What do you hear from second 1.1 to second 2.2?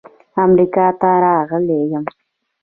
راغلی یم.